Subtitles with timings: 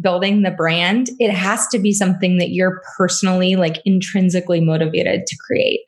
[0.00, 5.36] building the brand, it has to be something that you're personally, like intrinsically motivated to
[5.36, 5.80] create.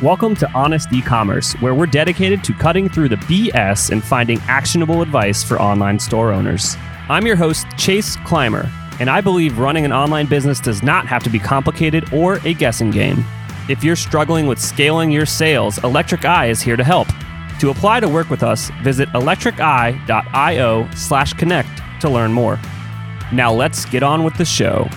[0.00, 5.02] Welcome to Honest E-commerce, where we're dedicated to cutting through the BS and finding actionable
[5.02, 6.76] advice for online store owners.
[7.08, 8.70] I'm your host, Chase Clymer,
[9.00, 12.54] and I believe running an online business does not have to be complicated or a
[12.54, 13.24] guessing game.
[13.68, 17.08] If you're struggling with scaling your sales, Electric Eye is here to help.
[17.58, 22.60] To apply to work with us, visit electriceye.io slash connect to learn more.
[23.32, 24.88] Now let's get on with the show.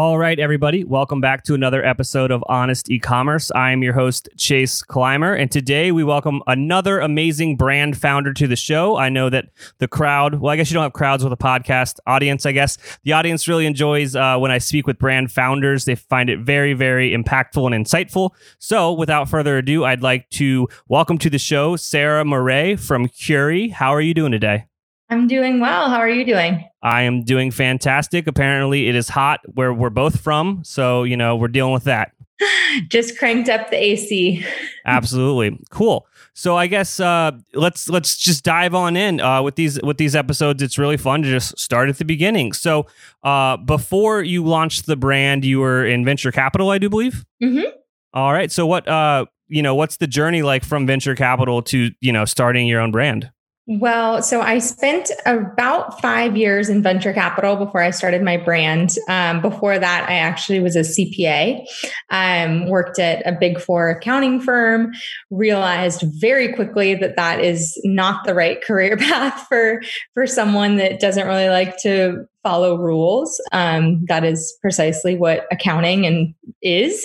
[0.00, 3.50] All right, everybody, welcome back to another episode of Honest E-commerce.
[3.54, 8.46] I am your host, Chase Clymer, and today we welcome another amazing brand founder to
[8.46, 8.96] the show.
[8.96, 11.98] I know that the crowd, well, I guess you don't have crowds with a podcast
[12.06, 12.78] audience, I guess.
[13.02, 15.84] The audience really enjoys uh, when I speak with brand founders.
[15.84, 18.30] They find it very, very impactful and insightful.
[18.58, 23.68] So without further ado, I'd like to welcome to the show Sarah Murray from Curie.
[23.68, 24.64] How are you doing today?
[25.10, 25.90] I'm doing well.
[25.90, 26.64] How are you doing?
[26.82, 28.28] I am doing fantastic.
[28.28, 30.62] Apparently, it is hot where we're both from.
[30.64, 32.12] So, you know, we're dealing with that.
[32.88, 34.46] Just cranked up the AC.
[34.86, 35.58] Absolutely.
[35.70, 36.06] Cool.
[36.32, 40.16] So I guess uh, let's let's just dive on in uh, with these with these
[40.16, 40.62] episodes.
[40.62, 42.52] It's really fun to just start at the beginning.
[42.52, 42.86] So
[43.24, 47.26] uh, before you launched the brand, you were in venture capital, I do believe.
[47.42, 47.68] Mm-hmm.
[48.14, 48.50] All right.
[48.50, 52.24] So what uh, you know, what's the journey like from venture capital to you know
[52.24, 53.30] starting your own brand?
[53.72, 58.96] Well, so I spent about five years in venture capital before I started my brand.
[59.08, 61.64] Um, before that, I actually was a CPA,
[62.10, 64.90] um, worked at a big four accounting firm,
[65.30, 69.80] realized very quickly that that is not the right career path for,
[70.14, 73.40] for someone that doesn't really like to follow rules.
[73.52, 77.04] Um, that is precisely what accounting and is.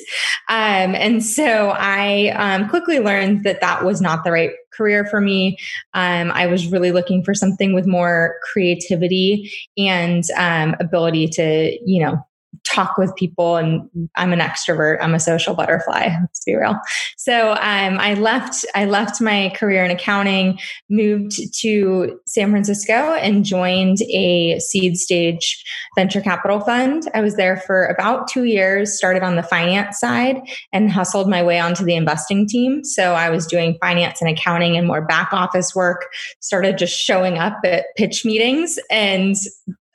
[0.50, 5.22] Um, and so I um, quickly learned that that was not the right career for
[5.22, 5.58] me.
[5.94, 12.04] Um, I was really looking for something with more creativity and um, ability to, you
[12.04, 12.26] know,
[12.66, 14.98] talk with people and I'm an extrovert.
[15.02, 16.10] I'm a social butterfly.
[16.20, 16.78] Let's be real.
[17.18, 18.66] So um, I left.
[18.76, 25.64] I left my career in accounting, moved to San Francisco, and joined a seed stage
[25.96, 27.04] venture capital fund.
[27.14, 28.98] I was there for about two years.
[28.98, 30.42] Started on the finance side
[30.74, 32.84] and hustled my way onto the investing team.
[32.84, 36.08] So I was doing finance and accounting and more back office work.
[36.40, 39.36] Started just showing up at pitch meetings and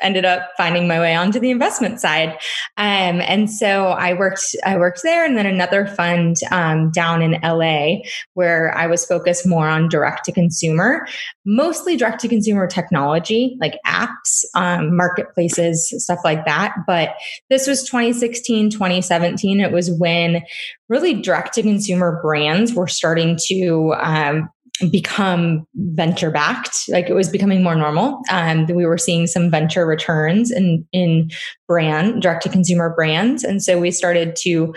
[0.02, 2.30] ended up finding my way onto the investment side.
[2.76, 7.40] Um, and so I worked, I worked there and then another fund um, down in
[7.42, 7.98] LA
[8.34, 11.06] where I was focused more on direct to consumer,
[11.44, 16.74] mostly direct to consumer technology, like apps, um, marketplaces, stuff like that.
[16.86, 17.14] But
[17.48, 19.60] this was 2016, 2017.
[19.60, 20.42] It was when
[20.88, 24.50] really direct to consumer brands were starting to um,
[24.90, 28.20] become venture backed like it was becoming more normal.
[28.30, 31.30] Um, we were seeing some venture returns in in
[31.68, 33.44] brand direct to consumer brands.
[33.44, 34.74] And so we started to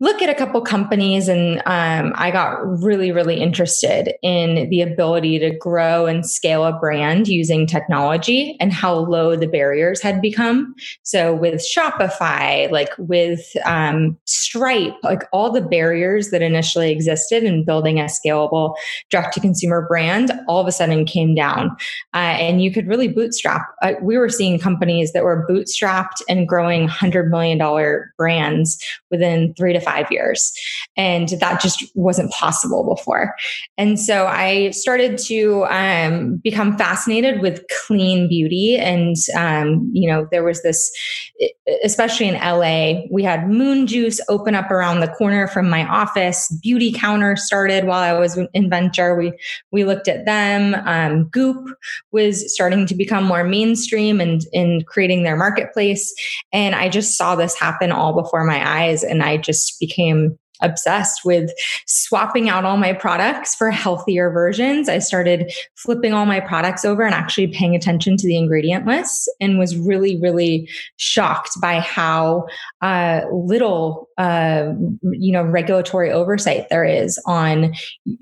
[0.00, 5.38] look at a couple companies and um, i got really really interested in the ability
[5.38, 10.74] to grow and scale a brand using technology and how low the barriers had become.
[11.02, 17.64] So with shopify like with um, stripe like all the barriers that initially existed in
[17.64, 18.74] building a scalable
[19.20, 21.70] direct to consumer brand all of a sudden came down
[22.14, 26.48] uh, and you could really bootstrap uh, we were seeing companies that were bootstrapped and
[26.48, 27.58] growing $100 million
[28.16, 30.52] brands within three to five years.
[30.96, 33.34] And that just wasn't possible before.
[33.78, 38.76] And so I started to um, become fascinated with clean beauty.
[38.76, 40.90] And, um, you know, there was this,
[41.84, 46.48] especially in LA, we had Moon Juice open up around the corner from my office.
[46.62, 49.09] Beauty Counter started while I was in Venture.
[49.14, 49.32] We,
[49.70, 50.74] we looked at them.
[50.84, 51.68] Um, Goop
[52.12, 56.14] was starting to become more mainstream and in creating their marketplace.
[56.52, 59.02] And I just saw this happen all before my eyes.
[59.02, 61.50] And I just became obsessed with
[61.86, 64.88] swapping out all my products for healthier versions.
[64.88, 69.28] I started flipping all my products over and actually paying attention to the ingredient lists
[69.40, 72.46] and was really, really shocked by how
[72.82, 74.72] uh, little uh,
[75.12, 77.74] you know regulatory oversight there is on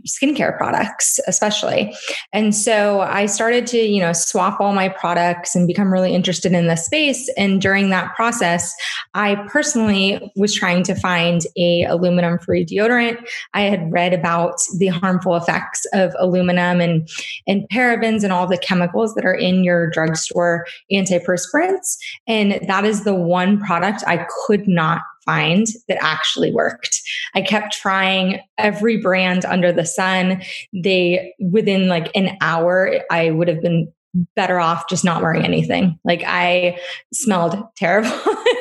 [0.06, 1.94] skincare products especially.
[2.32, 6.52] And so i started to you know swap all my products and become really interested
[6.52, 7.32] in the space.
[7.37, 8.75] And during that process
[9.14, 13.19] i personally was trying to find a aluminum free deodorant.
[13.54, 17.08] I had read about the harmful effects of aluminum and
[17.46, 21.96] and parabens and all the chemicals that are in your drugstore antiperspirants.
[22.26, 27.03] And that is the one product i could not find that actually worked.
[27.35, 30.41] I kept trying every brand under the sun.
[30.73, 33.93] They, within like an hour, I would have been
[34.35, 35.99] better off just not wearing anything.
[36.03, 36.79] Like I
[37.12, 38.11] smelled terrible.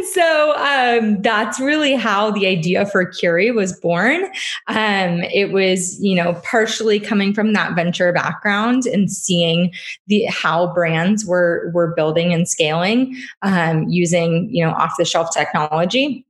[0.00, 4.24] and so um, that's really how the idea for Curie was born.
[4.66, 9.72] Um, it was, you know, partially coming from that venture background and seeing
[10.06, 15.34] the how brands were were building and scaling um, using, you know, off the shelf
[15.34, 16.24] technology.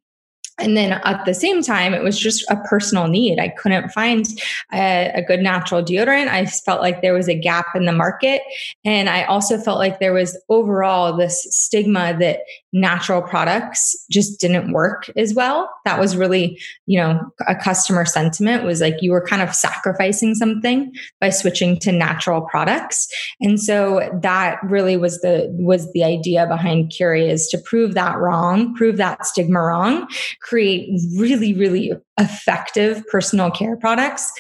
[0.59, 3.39] And then at the same time it was just a personal need.
[3.39, 4.27] I couldn't find
[4.73, 6.29] a, a, good natural deodorant.
[6.29, 8.43] I felt like there was a gap in the market.
[8.85, 12.41] And i also felt like there was overall this stigma that
[12.73, 18.65] natural products just didn't work as well that was really you know a customer sentiment
[18.65, 23.09] was like you were kind of sacrificing something by switching to natural products
[23.41, 28.17] and so that really was the was the idea behind curie is to prove that
[28.19, 30.07] wrong prove that stigma wrong
[30.41, 34.33] create really, really effective personal care products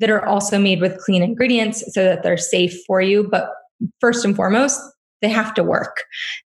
[0.00, 3.26] that are also made with clean ingredients so that they're safe for you.
[3.28, 3.50] But
[4.00, 4.80] first and foremost,
[5.20, 6.04] they have to work.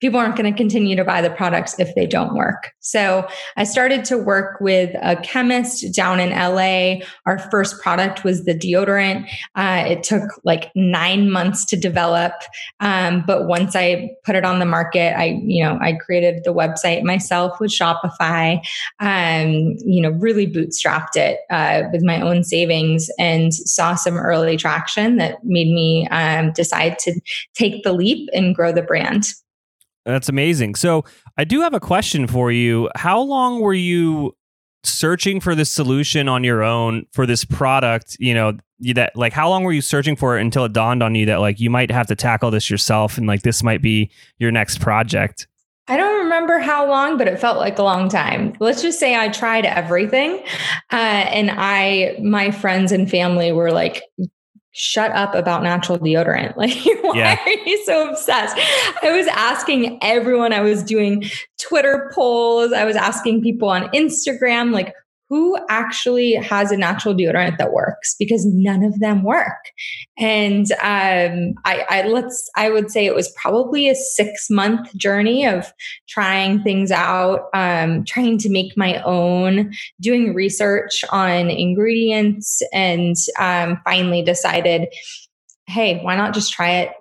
[0.05, 2.73] People aren't going to continue to buy the products if they don't work.
[2.79, 7.03] So I started to work with a chemist down in LA.
[7.25, 9.27] Our first product was the deodorant.
[9.55, 12.33] Uh, it took like nine months to develop,
[12.81, 16.53] um, but once I put it on the market, I you know I created the
[16.53, 18.63] website myself with Shopify.
[18.99, 24.55] Um, you know, really bootstrapped it uh, with my own savings and saw some early
[24.55, 27.19] traction that made me um, decide to
[27.55, 29.33] take the leap and grow the brand.
[30.05, 30.75] That's amazing.
[30.75, 31.03] So,
[31.37, 32.89] I do have a question for you.
[32.95, 34.35] How long were you
[34.85, 39.49] searching for this solution on your own for this product, you know, that like how
[39.49, 41.91] long were you searching for it until it dawned on you that like you might
[41.91, 45.47] have to tackle this yourself and like this might be your next project?
[45.87, 48.55] I don't remember how long, but it felt like a long time.
[48.59, 50.43] Let's just say I tried everything.
[50.91, 54.01] Uh, and I, my friends and family were like,
[54.77, 56.53] shut up about natural deodorant.
[56.57, 57.39] Like, why yeah.
[57.45, 58.57] are you so obsessed?
[59.01, 61.23] I was asking everyone, I was doing
[61.57, 64.93] Twitter polls, I was asking people on Instagram, like,
[65.29, 69.71] who actually has a natural deodorant that works because none of them work.
[70.17, 75.45] And um, I, I, let's i would say it was probably a six month journey
[75.45, 75.73] of
[76.07, 83.79] trying things out um, trying to make my own doing research on ingredients and um,
[83.83, 84.87] finally decided
[85.67, 86.91] hey why not just try it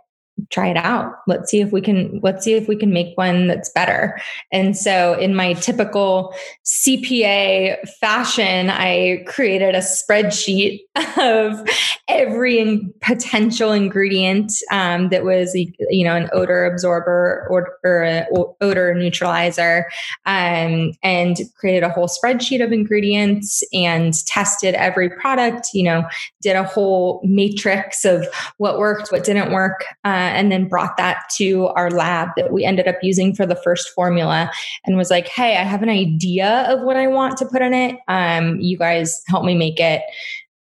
[0.51, 1.13] try it out.
[1.27, 4.21] Let's see if we can let's see if we can make one that's better.
[4.53, 6.35] And so in my typical
[6.65, 10.81] cpa fashion i created a spreadsheet
[11.21, 11.67] of
[12.09, 18.27] every potential ingredient um, that was you know an odor absorber or, or
[18.61, 19.87] odor neutralizer
[20.27, 26.05] um, and created a whole spreadsheet of ingredients and tested every product you know
[26.41, 28.27] did a whole matrix of
[28.59, 32.65] what worked what didn't work uh, and then brought that to our lab that we
[32.65, 34.51] ended up using for the first formula
[34.85, 37.75] and was like, hey, I have an idea of what I want to put in
[37.75, 37.97] it.
[38.09, 40.03] Um, you guys help me make it.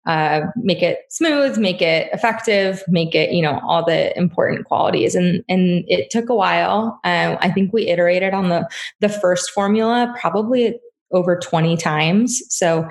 [0.07, 5.15] Uh, make it smooth, make it effective, make it you know all the important qualities,
[5.15, 7.01] and and it took a while.
[7.05, 8.69] Uh, I think we iterated on the
[9.01, 10.79] the first formula probably
[11.12, 12.43] over 20 times.
[12.49, 12.89] So,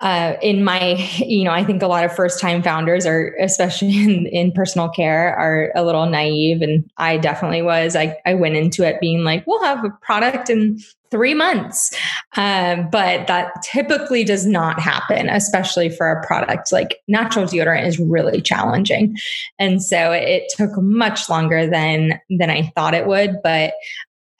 [0.00, 3.96] uh, in my, you know, I think a lot of first time founders are, especially
[4.02, 6.60] in, in personal care, are a little naive.
[6.62, 7.96] And I definitely was.
[7.96, 10.78] I, I went into it being like, we'll have a product in
[11.10, 11.96] three months.
[12.36, 17.98] Um, but that typically does not happen, especially for a product like natural deodorant is
[17.98, 19.16] really challenging.
[19.58, 23.36] And so it took much longer than, than I thought it would.
[23.42, 23.74] But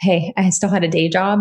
[0.00, 1.40] hey, I still had a day job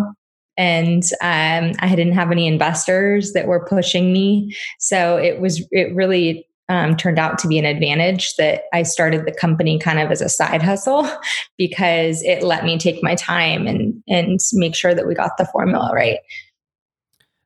[0.58, 4.56] and um, I didn't have any investors that were pushing me.
[4.80, 9.26] So it was it really um, turned out to be an advantage that I started
[9.26, 11.08] the company kind of as a side hustle
[11.58, 15.46] because it let me take my time and and make sure that we got the
[15.46, 16.20] formula right.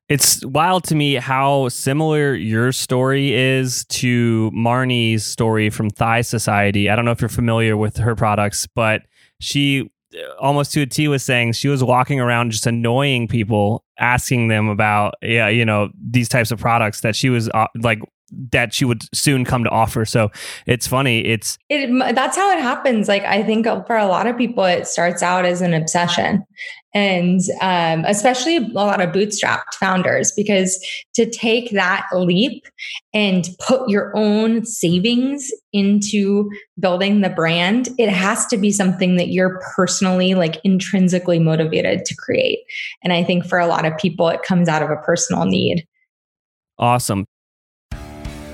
[0.08, 6.90] It's wild to me how similar your story is to Marnie's story from Thigh Society.
[6.90, 9.04] I don't know if you're familiar with her products, but
[9.40, 9.92] she
[10.40, 14.68] almost to a T was saying she was walking around just annoying people, asking them
[14.68, 18.00] about yeah, you know, these types of products that she was uh, like
[18.52, 20.06] that she would soon come to offer.
[20.06, 20.32] So
[20.66, 21.26] it's funny.
[21.26, 23.08] It's it, that's how it happens.
[23.08, 26.44] Like I think for a lot of people, it starts out as an obsession,
[26.94, 30.84] and um, especially a lot of bootstrapped founders, because
[31.16, 32.64] to take that leap
[33.14, 39.30] and put your own savings into building the brand, it has to be something that
[39.30, 42.60] you're personally, like intrinsically motivated to create.
[43.04, 45.86] And I think for a lot of people, it comes out of a personal need.
[46.78, 47.26] Awesome.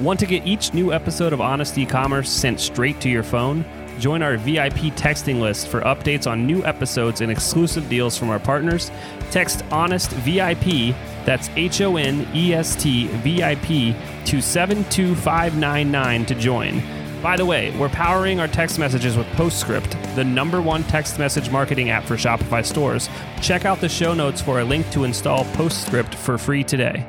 [0.01, 3.63] Want to get each new episode of Honest E-commerce sent straight to your phone?
[3.97, 8.39] Join our VIP texting list for updates on new episodes and exclusive deals from our
[8.39, 8.91] partners.
[9.31, 16.83] Text Honest VIP, that's H O N E S T VIP, to 72599 to join.
[17.23, 21.49] By the way, we're powering our text messages with Postscript, the number one text message
[21.49, 23.07] marketing app for Shopify stores.
[23.41, 27.07] Check out the show notes for a link to install Postscript for free today.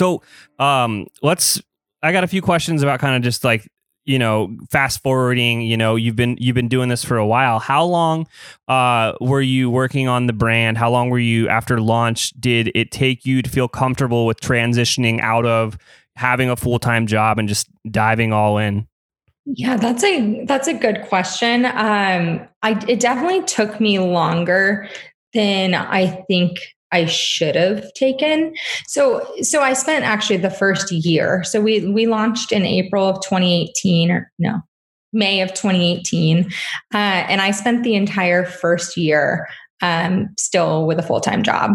[0.00, 0.22] So,
[0.58, 1.60] um, let's.
[2.02, 3.68] I got a few questions about kind of just like
[4.06, 7.58] you know fast forwarding you know you've been you've been doing this for a while.
[7.58, 8.26] How long
[8.66, 10.78] uh, were you working on the brand?
[10.78, 15.20] How long were you after launch did it take you to feel comfortable with transitioning
[15.20, 15.76] out of
[16.16, 18.88] having a full-time job and just diving all in?
[19.44, 21.66] Yeah that's a that's a good question.
[21.66, 24.88] Um i it definitely took me longer
[25.34, 26.58] than i think
[26.92, 28.54] I should have taken.
[28.86, 31.44] So so I spent actually the first year.
[31.44, 34.60] So we we launched in April of 2018 or no,
[35.12, 36.46] May of 2018.
[36.92, 39.46] Uh, and I spent the entire first year
[39.82, 41.72] um, still with a full time job.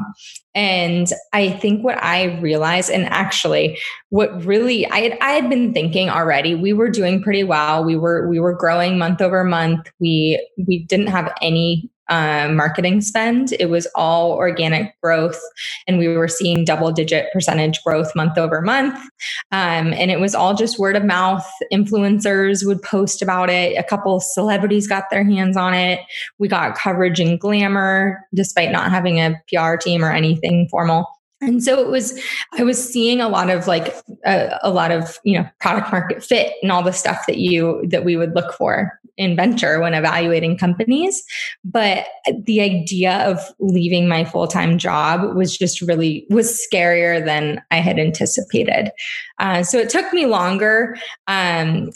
[0.53, 3.77] And I think what I realized, and actually,
[4.09, 7.83] what really I had, I had been thinking already, we were doing pretty well.
[7.83, 9.91] We were we were growing month over month.
[9.99, 13.53] We we didn't have any um, marketing spend.
[13.53, 15.39] It was all organic growth,
[15.87, 18.97] and we were seeing double digit percentage growth month over month.
[19.51, 21.45] Um, and it was all just word of mouth.
[21.73, 23.77] Influencers would post about it.
[23.77, 25.99] A couple celebrities got their hands on it.
[26.39, 31.07] We got coverage in Glamour, despite not having a PR team or anything formal.
[31.45, 32.19] And so it was,
[32.53, 36.23] I was seeing a lot of like a, a lot of, you know, product market
[36.23, 39.93] fit and all the stuff that you, that we would look for in venture when
[39.93, 41.23] evaluating companies.
[41.63, 42.05] But
[42.43, 47.77] the idea of leaving my full time job was just really was scarier than I
[47.77, 48.91] had anticipated.
[49.39, 50.97] Uh, so it took me longer.
[51.27, 51.89] Um,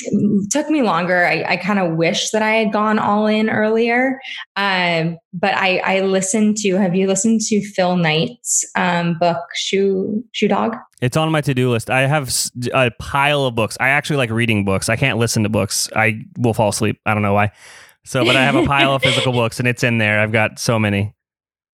[0.50, 1.26] took me longer.
[1.26, 4.20] I, I kind of wish that I had gone all in earlier.
[4.56, 6.76] Um, but I, I listened to.
[6.76, 10.76] Have you listened to Phil Knight's um, book Shoe Shoe Dog?
[11.02, 11.90] It's on my to do list.
[11.90, 12.34] I have
[12.74, 13.78] a pile of books.
[13.80, 14.90] I actually like reading books.
[14.90, 15.90] I can't listen to books.
[15.96, 17.00] I will fall asleep.
[17.06, 17.52] I don't know why.
[18.06, 20.20] So, but I have a pile of physical books and it's in there.
[20.20, 21.14] I've got so many.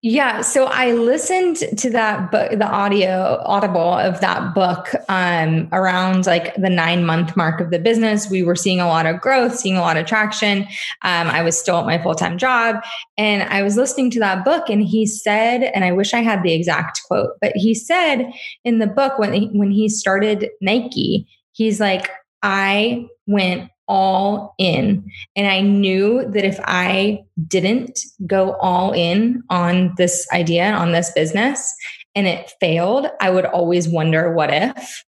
[0.07, 6.27] Yeah, so I listened to that book, the audio audible of that book um, around
[6.27, 8.29] like the nine month mark of the business.
[8.29, 10.65] We were seeing a lot of growth, seeing a lot of traction.
[11.01, 12.85] Um, I was still at my full time job,
[13.17, 16.43] and I was listening to that book, and he said, and I wish I had
[16.43, 18.31] the exact quote, but he said
[18.63, 22.11] in the book when he, when he started Nike, he's like,
[22.43, 25.05] I went all in.
[25.37, 31.11] And I knew that if I didn't go all in on this idea, on this
[31.13, 31.75] business,
[32.15, 35.05] and it failed, I would always wonder what if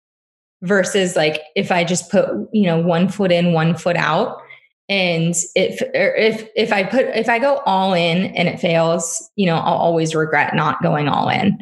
[0.61, 4.41] versus like if I just put, you know, one foot in, one foot out.
[4.89, 9.45] And if if if I put if I go all in and it fails, you
[9.45, 11.57] know, I'll always regret not going all in.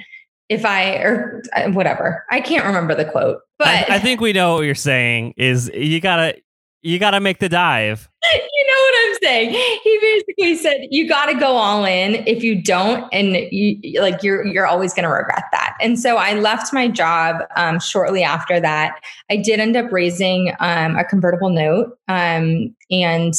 [0.50, 4.34] If I or uh, whatever, I can't remember the quote, but I, I think we
[4.34, 5.36] know what you're saying.
[5.38, 6.42] Is you gotta
[6.82, 8.10] you got to make the dive.
[8.32, 9.80] You know what I'm saying?
[9.84, 12.16] He basically said you got to go all in.
[12.28, 15.76] If you don't, and you like you're you're always going to regret that.
[15.82, 19.00] And so I left my job um, shortly after that.
[19.32, 23.34] I did end up raising um, a convertible note, um, and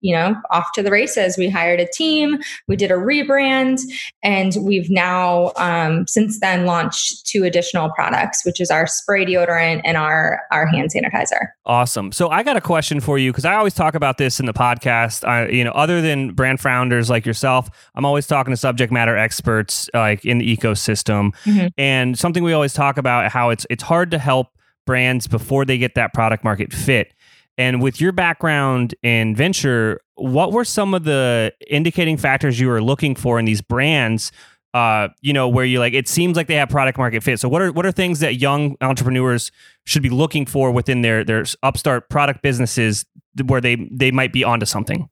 [0.00, 1.36] you know, off to the races.
[1.36, 2.38] We hired a team,
[2.68, 3.80] we did a rebrand,
[4.22, 9.80] and we've now um, since then launched two additional products, which is our spray deodorant
[9.84, 11.48] and our our hand sanitizer.
[11.64, 12.12] Awesome.
[12.12, 14.54] So I got a question for you because I always talk about this in the
[14.54, 15.26] podcast.
[15.26, 19.16] I, you know, other than brand founders like yourself, I'm always talking to subject matter
[19.16, 21.68] experts like in the ecosystem, mm-hmm.
[21.78, 24.48] and something we always talk about how it's it's hard to help
[24.86, 27.12] brands before they get that product market fit
[27.58, 32.82] and with your background in venture, what were some of the indicating factors you were
[32.82, 34.32] looking for in these brands?
[34.74, 37.40] Uh, you know, where you like it seems like they have product market fit.
[37.40, 39.50] So what are what are things that young entrepreneurs
[39.84, 43.06] should be looking for within their their upstart product businesses
[43.46, 45.08] where they they might be onto something?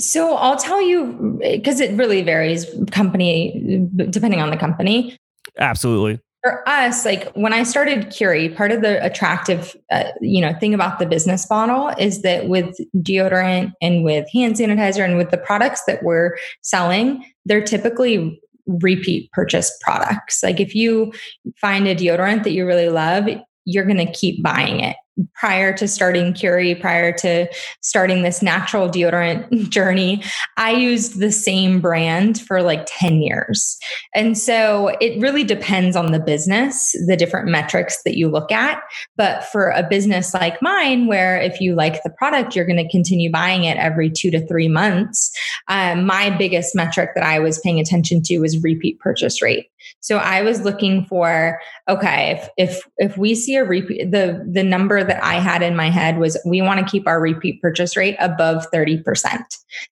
[0.00, 5.16] So I'll tell you because it really varies company depending on the company.
[5.58, 6.20] Absolutely.
[6.44, 10.74] For us, like when I started Curie, part of the attractive, uh, you know, thing
[10.74, 15.38] about the business model is that with deodorant and with hand sanitizer and with the
[15.38, 20.42] products that we're selling, they're typically repeat purchase products.
[20.42, 21.14] Like if you
[21.56, 23.26] find a deodorant that you really love,
[23.64, 24.96] you're going to keep buying it
[25.34, 27.48] prior to starting Curie, prior to
[27.80, 30.22] starting this natural deodorant journey,
[30.56, 33.78] I used the same brand for like 10 years.
[34.14, 38.82] And so it really depends on the business, the different metrics that you look at.
[39.16, 42.90] But for a business like mine, where if you like the product, you're going to
[42.90, 45.30] continue buying it every two to three months,
[45.68, 49.66] um, my biggest metric that I was paying attention to was repeat purchase rate.
[50.00, 54.62] So I was looking for okay, if if if we see a repeat the the
[54.62, 57.96] number that I had in my head was we want to keep our repeat purchase
[57.96, 59.04] rate above 30%.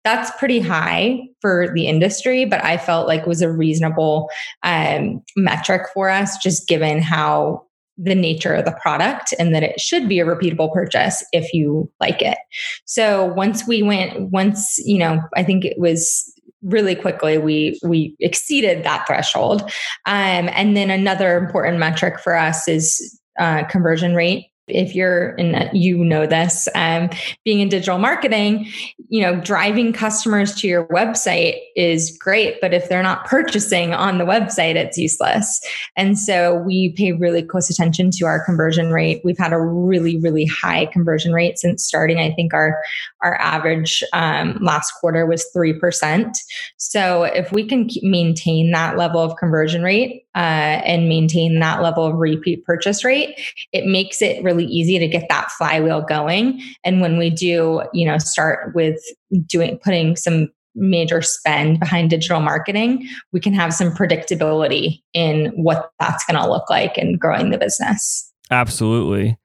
[0.04, 4.28] That's pretty high for the industry, but I felt like was a reasonable
[4.62, 7.66] um, metric for us just given how
[8.02, 11.90] the nature of the product and that it should be a repeatable purchase if you
[12.00, 12.38] like it.
[12.86, 16.32] So once we went, once, you know, I think it was
[16.62, 19.62] really quickly we we exceeded that threshold.
[20.06, 25.68] Um, and then another important metric for us is uh, conversion rate if you're in
[25.72, 27.10] you know this um,
[27.44, 28.66] being in digital marketing
[29.08, 34.18] you know driving customers to your website is great but if they're not purchasing on
[34.18, 35.60] the website it's useless.
[35.96, 39.20] And so we pay really close attention to our conversion rate.
[39.24, 42.18] We've had a really really high conversion rate since starting.
[42.18, 42.80] I think our
[43.22, 46.34] our average um, last quarter was 3%
[46.76, 52.04] so if we can maintain that level of conversion rate uh, and maintain that level
[52.04, 53.34] of repeat purchase rate
[53.72, 56.60] it makes it really easy to get that flywheel going.
[56.84, 59.00] And when we do, you know, start with
[59.46, 65.90] doing putting some major spend behind digital marketing, we can have some predictability in what
[65.98, 68.32] that's going to look like and growing the business.
[68.50, 69.36] Absolutely.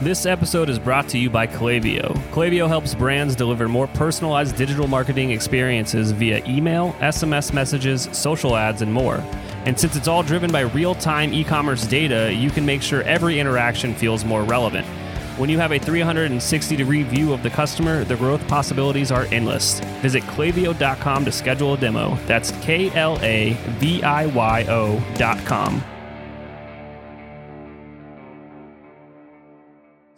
[0.00, 2.16] This episode is brought to you by Klaviyo.
[2.30, 8.80] Klaviyo helps brands deliver more personalized digital marketing experiences via email, SMS messages, social ads,
[8.80, 9.16] and more.
[9.64, 13.02] And since it's all driven by real time e commerce data, you can make sure
[13.02, 14.86] every interaction feels more relevant.
[15.36, 19.80] When you have a 360 degree view of the customer, the growth possibilities are endless.
[20.00, 22.14] Visit klaviyo.com to schedule a demo.
[22.26, 25.82] That's K L A V I Y O.com.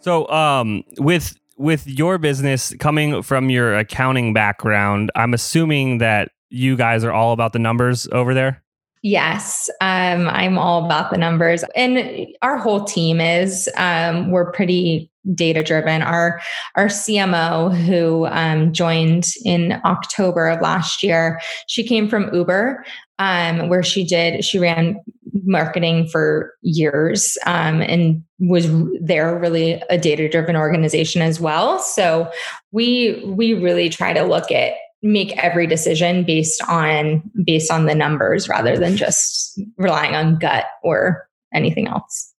[0.01, 6.75] So, um, with with your business coming from your accounting background, I'm assuming that you
[6.75, 8.63] guys are all about the numbers over there.
[9.03, 13.69] Yes, um, I'm all about the numbers, and our whole team is.
[13.77, 16.01] Um, we're pretty data driven.
[16.01, 16.41] Our
[16.75, 22.83] our CMO, who um, joined in October of last year, she came from Uber,
[23.19, 24.99] um, where she did she ran
[25.43, 28.67] marketing for years um, and was
[29.01, 31.79] there really a data driven organization as well.
[31.79, 32.31] So
[32.71, 34.73] we we really try to look at
[35.03, 40.65] make every decision based on based on the numbers rather than just relying on gut
[40.83, 42.33] or anything else.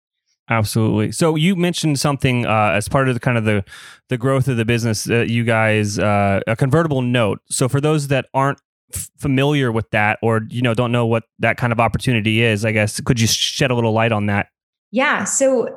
[0.50, 1.12] Absolutely.
[1.12, 3.64] So you mentioned something uh, as part of the kind of the
[4.08, 7.40] the growth of the business that you guys uh, a convertible note.
[7.48, 8.58] So for those that aren't
[9.18, 12.72] familiar with that or you know don't know what that kind of opportunity is i
[12.72, 14.48] guess could you shed a little light on that
[14.90, 15.68] yeah so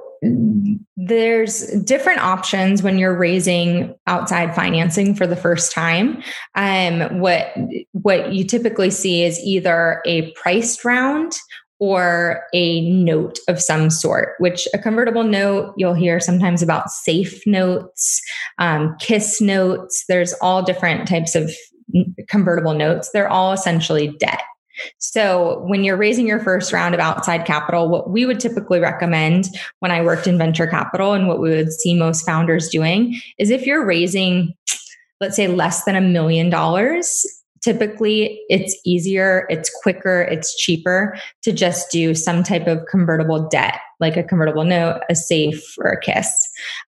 [0.97, 6.21] there's different options when you're raising outside financing for the first time.
[6.55, 7.53] Um, what
[7.91, 11.33] what you typically see is either a priced round
[11.79, 17.45] or a note of some sort, which a convertible note, you'll hear sometimes about safe
[17.45, 18.21] notes,
[18.59, 20.05] um, kiss notes.
[20.07, 21.51] There's all different types of
[22.27, 23.09] convertible notes.
[23.11, 24.41] They're all essentially debt.
[24.97, 29.47] So, when you're raising your first round of outside capital, what we would typically recommend
[29.79, 33.49] when I worked in venture capital and what we would see most founders doing is
[33.49, 34.53] if you're raising,
[35.21, 37.25] let's say, less than a million dollars,
[37.65, 43.79] typically it's easier, it's quicker, it's cheaper to just do some type of convertible debt,
[43.99, 46.31] like a convertible note, a safe, or a kiss.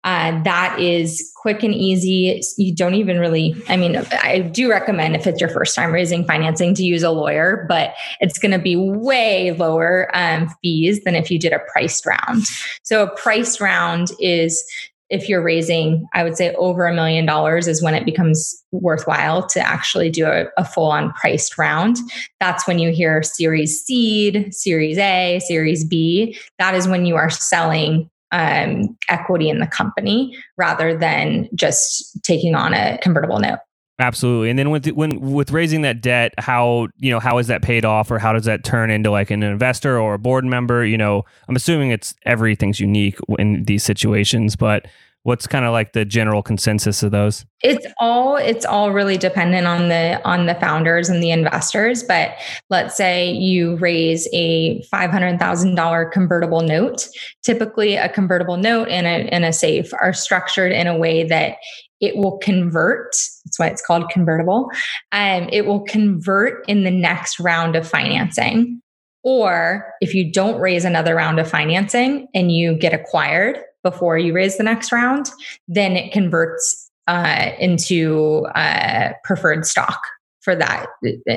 [0.03, 2.39] Uh, that is quick and easy.
[2.59, 6.25] You don't even really, I mean, I do recommend if it's your first time raising
[6.25, 11.15] financing to use a lawyer, but it's going to be way lower um, fees than
[11.15, 12.43] if you did a priced round.
[12.83, 14.63] So a priced round is
[15.09, 19.47] if you're raising, I would say over a million dollars is when it becomes worthwhile
[19.47, 21.97] to actually do a, a full on priced round.
[22.39, 26.37] That's when you hear Series Seed, Series A, Series B.
[26.59, 32.55] That is when you are selling um, equity in the company rather than just taking
[32.55, 33.59] on a convertible note.
[33.99, 34.51] Absolutely.
[34.51, 37.83] And then with when with raising that debt, how you know how is that paid
[37.83, 40.85] off, or how does that turn into like an investor or a board member?
[40.85, 44.85] You know, I'm assuming it's everything's unique in these situations, but
[45.27, 47.43] what's kind of like the general consensus of those?
[47.61, 52.03] It's all it's all really dependent on the on the founders and the investors.
[52.03, 52.37] But
[52.69, 57.07] let's say you raise a five hundred thousand dollar convertible note.
[57.43, 61.57] Typically, a convertible note and a and a safe are structured in a way that
[61.99, 63.11] it will convert.
[63.45, 64.69] That's why it's called convertible.
[65.11, 68.81] Um, it will convert in the next round of financing.
[69.23, 74.33] Or if you don't raise another round of financing and you get acquired before you
[74.33, 75.29] raise the next round,
[75.67, 79.99] then it converts uh, into uh, preferred stock
[80.47, 80.87] for that.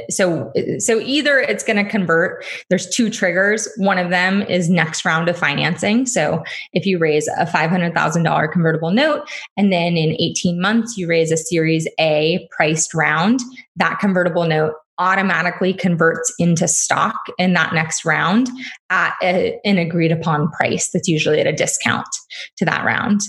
[0.08, 2.44] So so either it's going to convert.
[2.68, 3.68] There's two triggers.
[3.76, 6.06] One of them is next round of financing.
[6.06, 11.32] So if you raise a $500,000 convertible note and then in 18 months you raise
[11.32, 13.40] a series A priced round,
[13.74, 18.48] that convertible note automatically converts into stock in that next round
[18.90, 22.06] at a, an agreed upon price that's usually at a discount
[22.58, 23.22] to that round.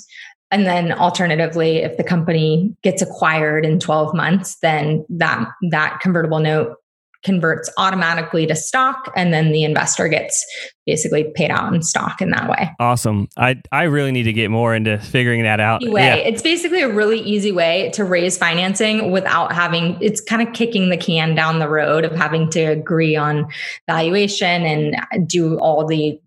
[0.51, 6.39] And then alternatively, if the company gets acquired in 12 months, then that, that convertible
[6.39, 6.77] note
[7.23, 10.43] converts automatically to stock and then the investor gets
[10.85, 12.71] basically paid out in stock in that way.
[12.79, 13.27] Awesome.
[13.37, 15.81] I I really need to get more into figuring that out.
[15.83, 16.03] Way.
[16.03, 16.15] Yeah.
[16.15, 20.89] It's basically a really easy way to raise financing without having it's kind of kicking
[20.89, 23.47] the can down the road of having to agree on
[23.87, 26.19] valuation and do all the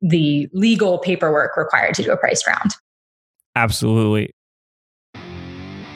[0.00, 2.72] the legal paperwork required to do a price round.
[3.58, 4.30] Absolutely.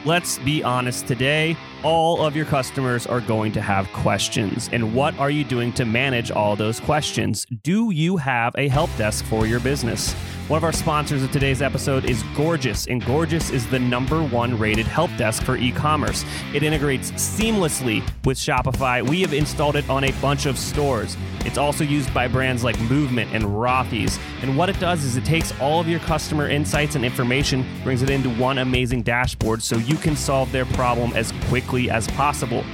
[0.05, 4.69] Let's be honest today, all of your customers are going to have questions.
[4.73, 7.47] And what are you doing to manage all those questions?
[7.63, 10.15] Do you have a help desk for your business?
[10.49, 14.59] One of our sponsors of today's episode is Gorgias, and Gorgias is the number one
[14.59, 16.25] rated help desk for e commerce.
[16.53, 19.09] It integrates seamlessly with Shopify.
[19.09, 21.17] We have installed it on a bunch of stores.
[21.47, 24.19] It's also used by brands like Movement and Rothy's.
[24.43, 28.03] And what it does is it takes all of your customer insights and information, brings
[28.03, 32.65] it into one amazing dashboard so you can solve their problem as quickly as possible.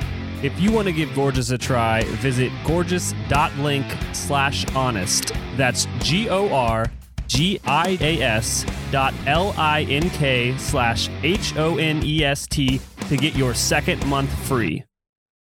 [0.43, 5.33] If you want to give Gorgias a try, visit gorgias.link slash honest.
[5.57, 6.87] That's G O R
[7.29, 14.85] G-I-A-S dot L-I-N-K slash H-O-N-E-S-T to get your second month free.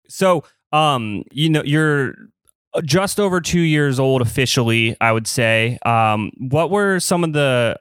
[0.10, 2.14] So, um, you know, you're
[2.84, 5.78] just over two years old officially, I would say.
[5.86, 7.80] Um, what were some of the,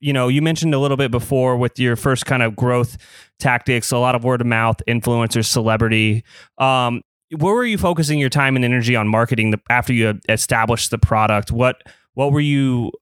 [0.00, 2.96] you know, you mentioned a little bit before with your first kind of growth
[3.38, 6.24] tactics, a lot of word of mouth, influencers, celebrity.
[6.58, 7.02] Um,
[7.36, 10.98] where were you focusing your time and energy on marketing the, after you established the
[10.98, 11.50] product?
[11.50, 11.82] What
[12.14, 12.92] what were you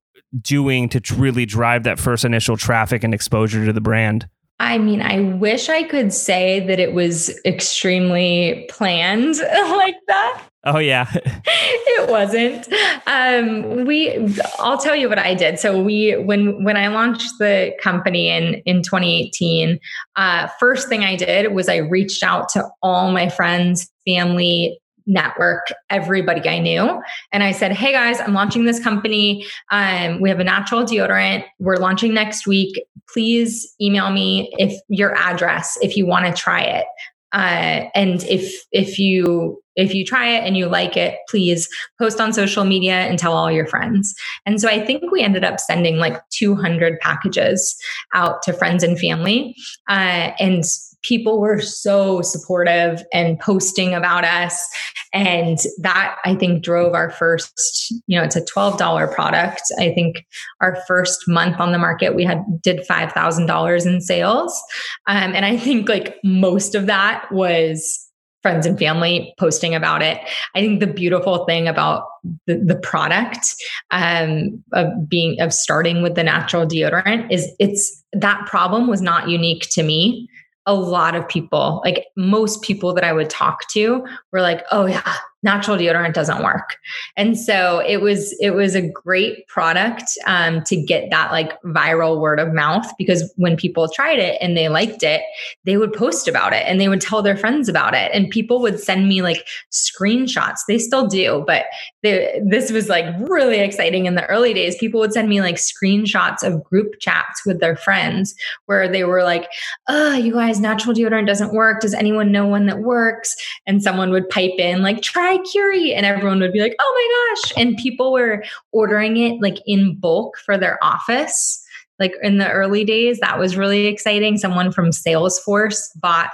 [0.41, 4.29] doing to really drive that first initial traffic and exposure to the brand?
[4.61, 10.43] I mean, I wish I could say that it was extremely planned like that.
[10.67, 11.11] Oh yeah.
[11.15, 12.67] it wasn't.
[13.07, 14.17] Um, we
[14.59, 15.59] I'll tell you what I did.
[15.59, 19.79] So we when when I launched the company in in 2018,
[20.17, 25.67] uh, first thing I did was I reached out to all my friends, family, network
[25.91, 27.01] everybody I knew.
[27.33, 29.47] And I said, Hey guys, I'm launching this company.
[29.71, 31.45] Um, we have a natural deodorant.
[31.59, 32.83] We're launching next week.
[33.13, 36.87] Please email me if your address if you want to try it.
[37.33, 42.21] Uh, and if if you if you try it and you like it, please post
[42.21, 44.15] on social media and tell all your friends.
[44.47, 47.77] And so I think we ended up sending like 200 packages
[48.15, 49.57] out to friends and family.
[49.89, 50.63] Uh, and
[51.05, 54.67] people were so supportive and posting about us.
[55.13, 59.63] And that I think drove our first, you know, it's a $12 product.
[59.79, 60.27] I think
[60.61, 64.61] our first month on the market, we had did $5,000 in sales.
[65.07, 68.01] Um, and I think like most of that was
[68.43, 70.21] friends and family posting about it.
[70.55, 72.05] I think the beautiful thing about
[72.47, 73.55] the, the product
[73.91, 79.31] um, of being of starting with the natural deodorant is it's that problem was not
[79.31, 80.29] unique to me
[80.67, 84.87] a lot of people, like most people that I would talk to, were like, oh,
[84.87, 86.79] yeah, natural deodorant doesn't work.
[87.17, 92.19] And so it was it was a great product um, to get that like viral
[92.19, 95.21] word of mouth because when people tried it and they liked it
[95.65, 98.11] they would post about it and they would tell their friends about it.
[98.15, 100.61] And people would send me like screenshots.
[100.67, 101.67] They still do but
[102.03, 104.77] they, this was like really exciting in the early days.
[104.79, 108.35] People would send me like screenshots of group chats with their friends
[108.67, 109.49] where they were like
[109.89, 111.81] oh you guys natural deodorant doesn't work.
[111.81, 113.37] Does anyone know one that works?
[113.67, 115.95] And someone would pipe in like try Curie.
[115.95, 117.53] And everyone would be like, oh my gosh.
[117.57, 121.63] And people were ordering it like in bulk for their office.
[121.99, 124.37] Like in the early days, that was really exciting.
[124.37, 126.31] Someone from Salesforce bought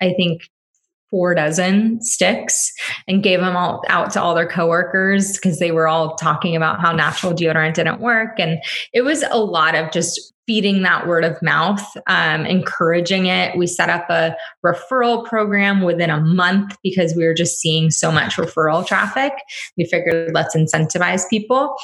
[0.00, 0.50] I think
[1.14, 2.72] four dozen sticks
[3.06, 6.80] and gave them all out to all their coworkers because they were all talking about
[6.80, 8.40] how natural deodorant didn't work.
[8.40, 8.58] And
[8.92, 13.56] it was a lot of just feeding that word of mouth, um, encouraging it.
[13.56, 14.34] We set up a
[14.66, 19.34] referral program within a month because we were just seeing so much referral traffic.
[19.78, 21.76] We figured let's incentivize people.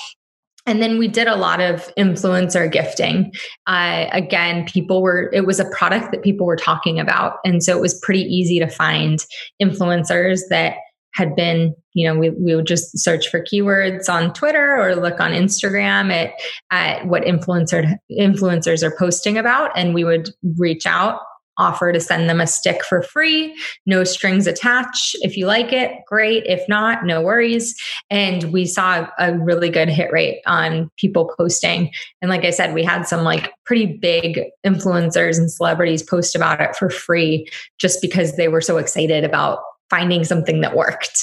[0.67, 3.33] And then we did a lot of influencer gifting.
[3.67, 7.39] Uh, again, people were, it was a product that people were talking about.
[7.45, 9.25] And so it was pretty easy to find
[9.63, 10.77] influencers that
[11.15, 15.19] had been, you know, we, we would just search for keywords on Twitter or look
[15.19, 16.33] on Instagram at,
[16.71, 19.77] at what influencer influencers are posting about.
[19.77, 21.21] And we would reach out
[21.61, 23.55] offer to send them a stick for free,
[23.87, 25.15] no strings attached.
[25.21, 26.45] If you like it, great.
[26.47, 27.77] If not, no worries.
[28.09, 31.93] And we saw a really good hit rate on people posting.
[32.23, 36.61] And like I said, we had some like pretty big influencers and celebrities post about
[36.61, 37.47] it for free
[37.79, 41.21] just because they were so excited about finding something that worked.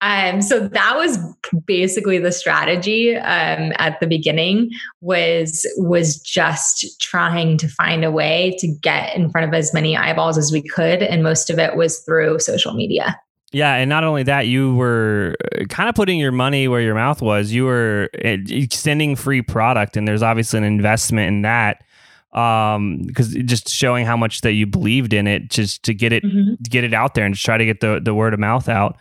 [0.00, 1.18] Um, so that was
[1.66, 8.56] basically the strategy um, at the beginning was was just trying to find a way
[8.58, 11.76] to get in front of as many eyeballs as we could, and most of it
[11.76, 13.20] was through social media.
[13.50, 16.94] Yeah, and not only that, you were uh, kind of putting your money where your
[16.94, 17.50] mouth was.
[17.50, 21.82] You were uh, extending free product, and there's obviously an investment in that
[22.32, 26.22] um because just showing how much that you believed in it just to get it
[26.22, 26.54] mm-hmm.
[26.64, 28.96] get it out there and just try to get the the word of mouth out.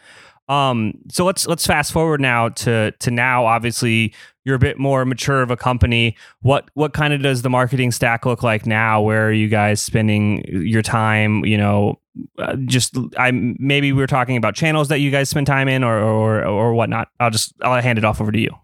[0.48, 4.14] Um so let's let's fast forward now to to now obviously
[4.46, 6.16] you're a bit more mature of a company.
[6.42, 9.02] What what kind of does the marketing stack look like now?
[9.02, 11.44] Where are you guys spending your time?
[11.44, 12.00] You know
[12.40, 15.84] uh, just i maybe we are talking about channels that you guys spend time in
[15.84, 17.10] or or or whatnot.
[17.20, 18.56] I'll just i'll hand it off over to you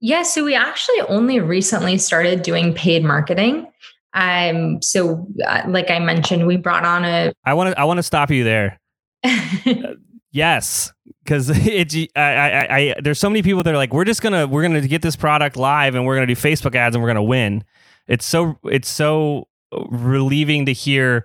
[0.00, 3.70] yeah, so we actually only recently started doing paid marketing.
[4.14, 7.32] Um, so uh, like I mentioned, we brought on a.
[7.44, 7.78] I want to.
[7.80, 8.80] I want to stop you there.
[10.32, 11.94] yes, because it's.
[12.16, 12.94] I, I, I.
[13.02, 15.56] There's so many people that are like, we're just gonna, we're gonna get this product
[15.56, 17.62] live, and we're gonna do Facebook ads, and we're gonna win.
[18.08, 19.48] It's so, it's so
[19.90, 21.24] relieving to hear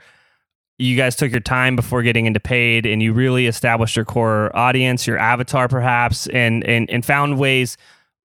[0.77, 4.55] you guys took your time before getting into paid and you really established your core
[4.55, 7.77] audience your avatar perhaps and and, and found ways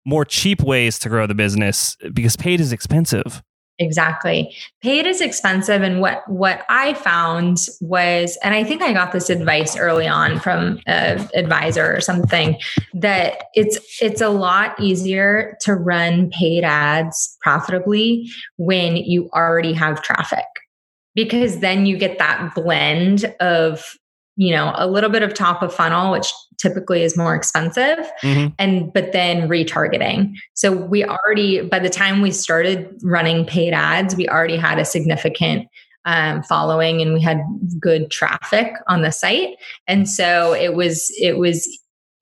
[0.05, 3.43] more cheap ways to grow the business because paid is expensive.
[3.81, 4.57] Exactly.
[4.83, 9.31] Paid is expensive and what what I found was and I think I got this
[9.31, 12.59] advice early on from an advisor or something
[12.95, 20.03] that it's it's a lot easier to run paid ads profitably when you already have
[20.03, 20.47] traffic
[21.15, 23.85] because then you get that blend of
[24.35, 28.49] you know a little bit of top of funnel which typically is more expensive mm-hmm.
[28.59, 30.35] and but then retargeting.
[30.55, 34.85] So we already by the time we started running paid ads we already had a
[34.85, 35.69] significant
[36.05, 37.39] um, following and we had
[37.79, 39.57] good traffic on the site.
[39.87, 41.69] And so it was it was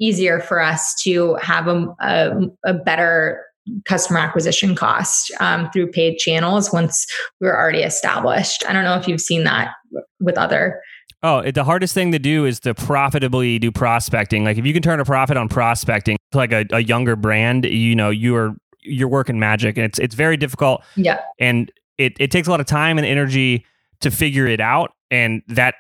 [0.01, 3.43] easier for us to have a, a, a better
[3.85, 7.07] customer acquisition cost um, through paid channels once
[7.41, 8.65] we were already established.
[8.69, 9.75] I don't know if you've seen that
[10.21, 10.81] with other
[11.27, 14.45] Oh, it, the hardest thing to do is to profitably do prospecting.
[14.45, 17.97] Like if you can turn a profit on prospecting, like a, a younger brand, you
[17.97, 20.85] know, you are you're working magic, and it's it's very difficult.
[20.95, 23.67] Yeah, and it it takes a lot of time and energy
[24.03, 25.75] to figure it out, and that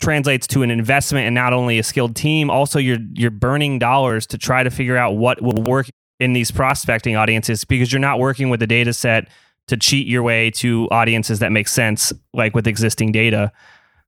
[0.00, 2.48] translates to an investment and not only a skilled team.
[2.48, 5.88] Also, you're you're burning dollars to try to figure out what will work
[6.20, 9.28] in these prospecting audiences because you're not working with a data set
[9.66, 13.50] to cheat your way to audiences that make sense, like with existing data.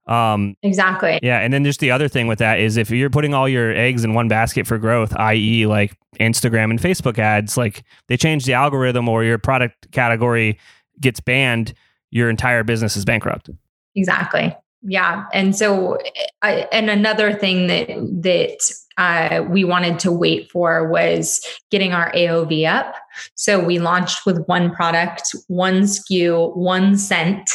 [0.08, 1.20] Um, exactly.
[1.22, 1.40] Yeah.
[1.40, 4.04] And then just the other thing with that is if you're putting all your eggs
[4.04, 8.54] in one basket for growth, i.e., like Instagram and Facebook ads, like they change the
[8.54, 10.58] algorithm or your product category
[11.00, 11.74] gets banned,
[12.10, 13.50] your entire business is bankrupt.
[13.94, 14.56] Exactly.
[14.82, 15.26] Yeah.
[15.32, 15.98] And so,
[16.40, 17.88] I, and another thing that,
[18.22, 18.58] that
[18.98, 22.94] uh, we wanted to wait for was getting our AOV up.
[23.36, 27.48] So we launched with one product, one SKU, one scent,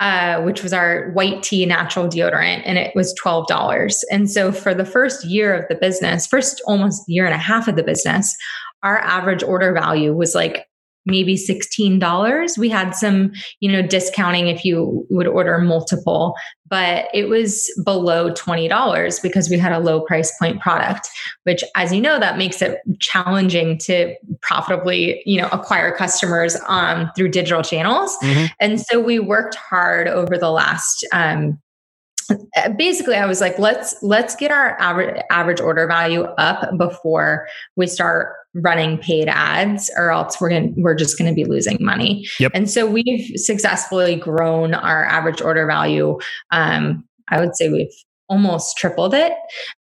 [0.00, 4.02] uh, which was our white tea natural deodorant, and it was $12.
[4.10, 7.68] And so for the first year of the business, first almost year and a half
[7.68, 8.34] of the business,
[8.82, 10.67] our average order value was like
[11.08, 12.58] maybe $16.
[12.58, 16.34] We had some, you know, discounting if you would order multiple,
[16.68, 21.08] but it was below $20 because we had a low price point product,
[21.44, 27.10] which as you know, that makes it challenging to profitably, you know, acquire customers um,
[27.16, 28.16] through digital channels.
[28.22, 28.46] Mm-hmm.
[28.60, 31.58] And so we worked hard over the last um,
[32.76, 37.86] basically i was like let's let's get our average average order value up before we
[37.86, 42.26] start running paid ads or else we're going we're just going to be losing money.
[42.40, 42.52] Yep.
[42.54, 46.18] And so we've successfully grown our average order value
[46.50, 47.92] um, I would say we've
[48.28, 49.32] almost tripled it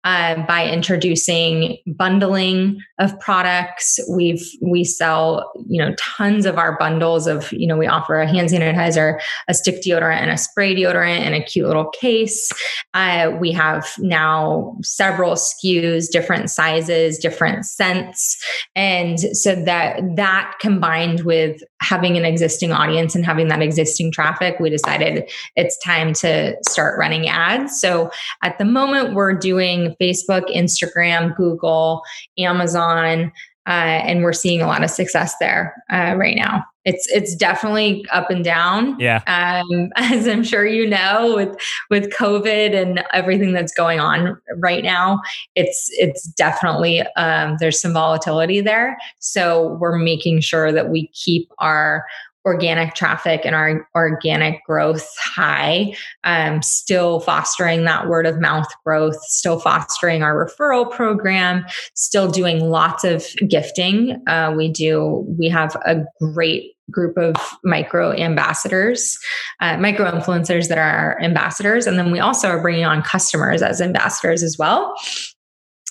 [0.04, 3.98] uh, by introducing bundling of products.
[4.10, 8.28] We've we sell you know tons of our bundles of you know we offer a
[8.28, 12.50] hand sanitizer a stick deodorant and a spray deodorant in a cute little case.
[12.94, 18.42] Uh, we have now several skus different sizes different scents.
[18.74, 24.58] And so that that combined with having an existing audience and having that existing traffic
[24.60, 28.10] we decided it's time to start running ads so
[28.42, 32.02] at the moment, we're doing Facebook, Instagram, Google,
[32.38, 33.32] Amazon,
[33.66, 36.64] uh, and we're seeing a lot of success there uh, right now.
[36.86, 38.98] It's it's definitely up and down.
[38.98, 39.20] Yeah.
[39.26, 41.56] Um, as I'm sure you know, with
[41.90, 45.20] with COVID and everything that's going on right now,
[45.54, 48.96] it's it's definitely um, there's some volatility there.
[49.18, 52.06] So we're making sure that we keep our
[52.46, 59.20] organic traffic and our organic growth high, um, still fostering that word of mouth growth,
[59.24, 64.22] still fostering our referral program, still doing lots of gifting.
[64.28, 69.18] Uh, we do, we have a great group of micro ambassadors,
[69.60, 71.86] uh, micro influencers that are ambassadors.
[71.86, 74.94] And then we also are bringing on customers as ambassadors as well.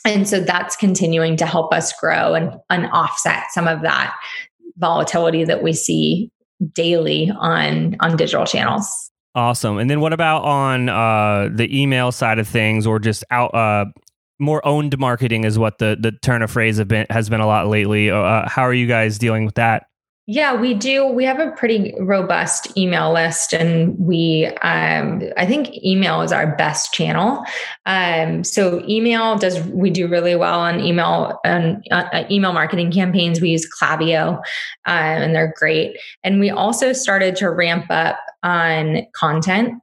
[0.05, 4.15] And so that's continuing to help us grow and, and offset some of that
[4.77, 6.29] volatility that we see
[6.73, 9.11] daily on on digital channels.
[9.33, 9.77] Awesome.
[9.77, 13.85] And then what about on uh, the email side of things, or just out uh,
[14.39, 17.67] more owned marketing is what the the turn of phrase been, has been a lot
[17.67, 18.09] lately.
[18.09, 19.87] Uh, how are you guys dealing with that?
[20.27, 21.05] Yeah, we do.
[21.05, 26.55] We have a pretty robust email list, and we, um, I think, email is our
[26.55, 27.43] best channel.
[27.85, 33.39] Um, so, email does we do really well on email and uh, email marketing campaigns.
[33.39, 34.39] We use Klaviyo,
[34.87, 35.99] uh, and they're great.
[36.23, 39.75] And we also started to ramp up on content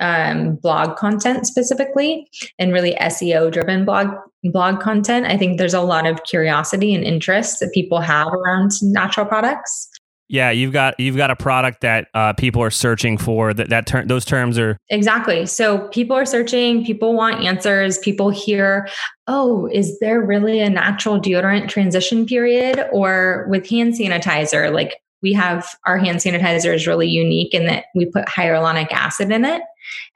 [0.00, 2.26] um, blog content specifically
[2.58, 4.08] and really SEO driven blog
[4.44, 5.26] blog content.
[5.26, 9.89] I think there's a lot of curiosity and interest that people have around natural products.
[10.30, 13.52] Yeah, you've got you've got a product that uh, people are searching for.
[13.52, 15.44] That that ter- those terms are exactly.
[15.44, 16.84] So people are searching.
[16.84, 17.98] People want answers.
[17.98, 18.88] People hear,
[19.26, 25.32] "Oh, is there really a natural deodorant transition period?" Or with hand sanitizer, like we
[25.32, 29.62] have our hand sanitizer is really unique in that we put hyaluronic acid in it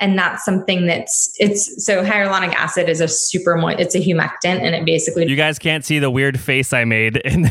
[0.01, 4.61] and that's something that's it's so hyaluronic acid is a super mo- it's a humectant
[4.63, 7.45] and it basically you guys can't see the weird face i made in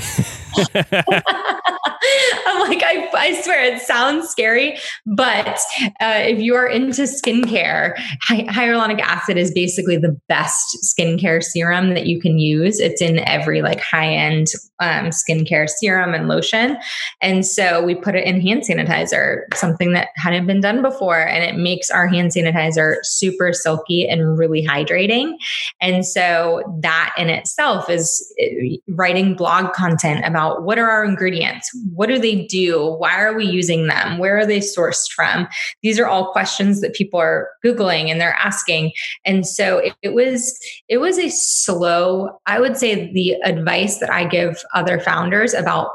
[2.47, 5.59] I'm like, I, I swear it sounds scary, but
[6.01, 11.93] uh, if you are into skincare, hy- hyaluronic acid is basically the best skincare serum
[11.93, 12.79] that you can use.
[12.79, 14.47] It's in every like high end
[14.83, 16.77] um, skincare serum and lotion.
[17.21, 21.19] And so we put it in hand sanitizer, something that hadn't been done before.
[21.19, 25.35] And it makes our hand sanitizer super silky and really hydrating.
[25.81, 31.69] And so that in itself is eh, writing blog content about what are our ingredients?
[31.93, 32.95] What do they do?
[32.97, 34.17] Why are we using them?
[34.17, 35.47] Where are they sourced from?
[35.81, 38.91] These are all questions that people are Googling and they're asking.
[39.25, 44.11] And so it, it was, it was a slow, I would say the advice that
[44.11, 45.89] I give other founders about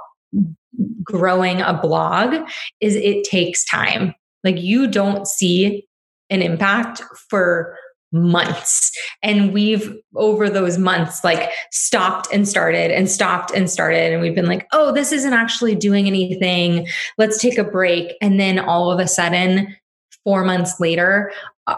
[1.03, 2.49] growing a blog
[2.81, 4.15] is it takes time.
[4.45, 5.87] Like you don't see
[6.31, 7.77] an impact for
[8.13, 8.91] months.
[9.23, 14.13] And we've over those months like stopped and started and stopped and started.
[14.13, 16.89] And we've been like oh this isn't actually doing anything.
[17.19, 18.15] Let's take a break.
[18.23, 19.77] And then all of a sudden
[20.25, 21.33] 4 months later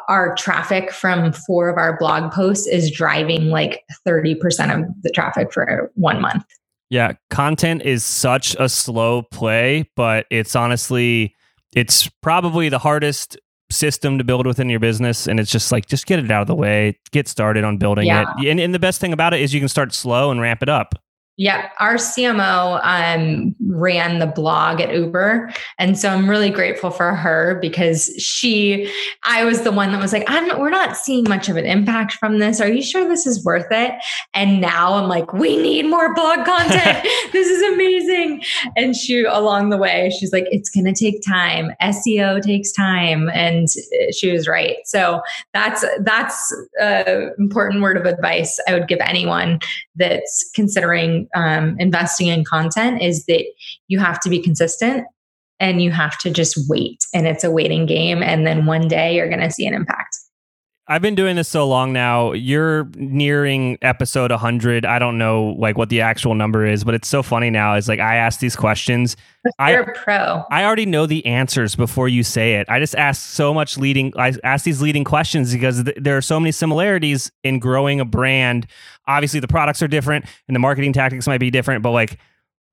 [0.09, 4.39] our traffic from four of our blog posts is driving like 30%
[4.73, 6.45] of the traffic for one month
[6.91, 11.35] yeah content is such a slow play but it's honestly
[11.75, 13.39] it's probably the hardest
[13.71, 16.49] system to build within your business and it's just like just get it out of
[16.49, 18.35] the way get started on building yeah.
[18.39, 20.63] it and, and the best thing about it is you can start slow and ramp
[20.63, 20.95] it up
[21.41, 27.15] yeah, our CMO um, ran the blog at Uber, and so I'm really grateful for
[27.15, 31.49] her because she, I was the one that was like, I'm, we're not seeing much
[31.49, 32.61] of an impact from this.
[32.61, 33.93] Are you sure this is worth it?
[34.35, 37.09] And now I'm like, we need more blog content.
[37.33, 38.43] this is amazing.
[38.77, 41.71] And she, along the way, she's like, it's going to take time.
[41.81, 43.67] SEO takes time, and
[44.13, 44.77] she was right.
[44.85, 45.23] So
[45.55, 49.61] that's that's an important word of advice I would give anyone
[49.97, 53.45] that's considering um, investing in content is that
[53.89, 55.07] you have to be consistent
[55.59, 57.05] and you have to just wait.
[57.15, 58.23] And it's a waiting game.
[58.23, 60.17] And then one day you're going to see an impact
[60.91, 62.33] I've been doing this so long now.
[62.33, 64.85] You're nearing episode 100.
[64.85, 67.77] I don't know like what the actual number is, but it's so funny now.
[67.77, 69.17] Is like I ask these questions.
[69.45, 70.43] You're I, a pro.
[70.51, 72.69] I already know the answers before you say it.
[72.69, 74.13] I just ask so much leading.
[74.17, 78.05] I ask these leading questions because th- there are so many similarities in growing a
[78.05, 78.67] brand.
[79.07, 82.19] Obviously, the products are different and the marketing tactics might be different, but like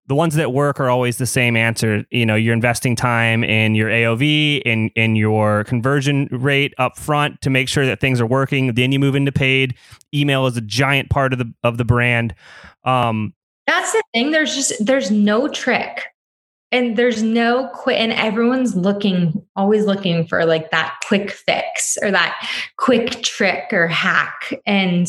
[0.07, 2.05] the ones that work are always the same answer.
[2.11, 7.41] You know, you're investing time in your AOV, in in your conversion rate up front
[7.41, 8.73] to make sure that things are working.
[8.73, 9.75] Then you move into paid.
[10.13, 12.33] Email is a giant part of the of the brand.
[12.85, 13.33] Um,
[13.67, 14.31] That's the thing.
[14.31, 16.03] There's just there's no trick.
[16.69, 22.11] And there's no quit, and everyone's looking, always looking for like that quick fix or
[22.11, 22.35] that
[22.77, 24.53] quick trick or hack.
[24.65, 25.07] And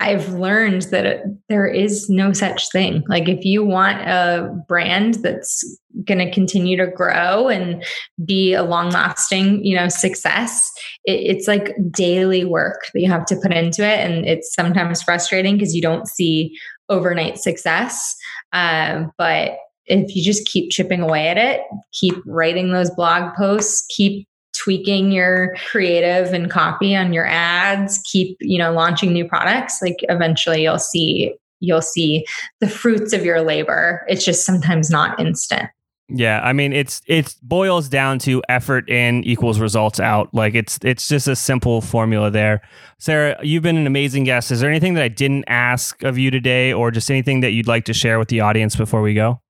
[0.00, 3.04] I've learned that it, there is no such thing.
[3.08, 5.64] Like, if you want a brand that's
[6.04, 7.84] going to continue to grow and
[8.24, 10.68] be a long lasting, you know, success,
[11.04, 14.00] it, it's like daily work that you have to put into it.
[14.00, 18.16] And it's sometimes frustrating because you don't see overnight success.
[18.52, 19.52] Uh, but
[19.86, 21.60] if you just keep chipping away at it,
[21.92, 28.36] keep writing those blog posts, keep tweaking your creative and copy on your ads, keep,
[28.40, 32.26] you know, launching new products, like eventually you'll see you'll see
[32.60, 34.04] the fruits of your labor.
[34.08, 35.70] It's just sometimes not instant.
[36.08, 40.28] Yeah, I mean it's it boils down to effort in equals results out.
[40.34, 42.60] Like it's it's just a simple formula there.
[42.98, 44.50] Sarah, you've been an amazing guest.
[44.50, 47.68] Is there anything that I didn't ask of you today or just anything that you'd
[47.68, 49.40] like to share with the audience before we go?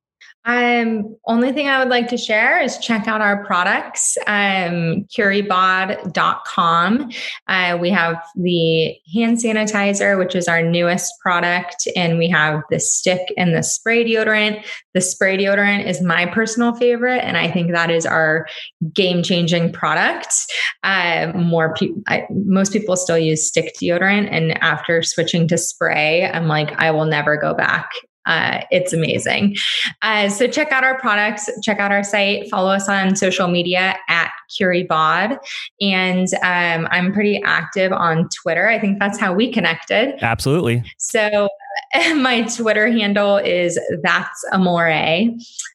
[0.47, 7.11] Um, only thing I would like to share is check out our products, um, curiebod.com.
[7.49, 12.79] Uh, we have the hand sanitizer, which is our newest product, and we have the
[12.79, 14.67] stick and the spray deodorant.
[14.93, 18.47] The spray deodorant is my personal favorite, and I think that is our
[18.93, 20.35] game changing product.
[20.83, 26.49] Uh, more people, most people still use stick deodorant, and after switching to spray, I'm
[26.49, 27.91] like, I will never go back
[28.27, 29.57] uh, it's amazing.
[30.03, 33.97] Uh, so check out our products, check out our site, follow us on social media
[34.09, 35.39] at CurieBod.
[35.81, 38.69] And um, I'm pretty active on Twitter.
[38.69, 40.23] I think that's how we connected.
[40.23, 40.83] Absolutely.
[40.99, 41.49] So
[42.17, 44.85] my Twitter handle is that's amore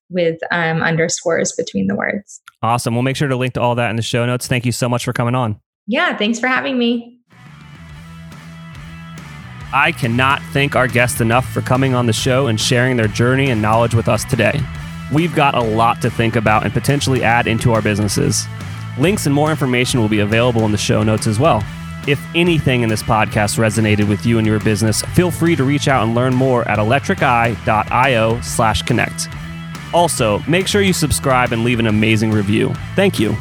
[0.09, 2.41] with um, underscores between the words.
[2.61, 2.93] Awesome.
[2.93, 4.47] We'll make sure to link to all that in the show notes.
[4.47, 5.59] Thank you so much for coming on.
[5.87, 7.18] Yeah, thanks for having me.
[9.71, 13.51] I cannot thank our guests enough for coming on the show and sharing their journey
[13.51, 14.59] and knowledge with us today.
[15.13, 18.47] We've got a lot to think about and potentially add into our businesses.
[18.97, 21.63] Links and more information will be available in the show notes as well.
[22.07, 25.87] If anything in this podcast resonated with you and your business, feel free to reach
[25.87, 29.27] out and learn more at electriceye.io slash connect.
[29.93, 32.73] Also, make sure you subscribe and leave an amazing review.
[32.95, 33.35] Thank you.